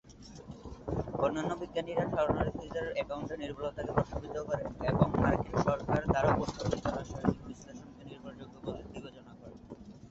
অন্যান্য 1.23 1.51
বিজ্ঞানীরা 1.61 2.05
শরণার্থীদের 2.13 2.85
অ্যাকাউন্টের 2.95 3.41
নির্ভুলতা 3.43 3.81
কে 3.85 3.91
প্রশ্নবিদ্ধ 3.97 4.37
করে 4.49 4.63
এবং 4.91 5.07
মার্কিন 5.21 5.55
সরকার 5.67 6.01
দ্বারা 6.11 6.29
উপস্থাপিত 6.35 6.85
রাসায়নিক 6.89 7.39
বিশ্লেষণ 7.47 7.89
কে 7.95 8.03
নির্ভরযোগ্য 8.09 8.55
বলে 8.65 8.81
বিবেচনা 8.93 9.33
করে। 9.39 9.55